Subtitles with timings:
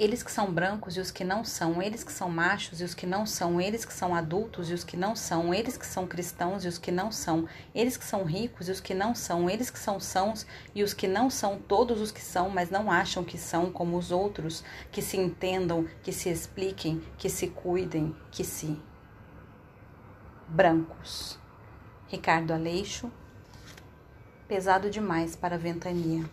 [0.00, 2.94] eles que são brancos e os que não são, eles que são machos e os
[2.94, 6.06] que não são, eles que são adultos e os que não são, eles que são
[6.06, 9.50] cristãos e os que não são, eles que são ricos e os que não são,
[9.50, 12.90] eles que são sãos e os que não são, todos os que são, mas não
[12.90, 18.16] acham que são como os outros, que se entendam, que se expliquem, que se cuidem,
[18.30, 18.80] que se.
[20.48, 21.38] Brancos.
[22.08, 23.12] Ricardo Aleixo.
[24.48, 26.24] Pesado demais para a ventania.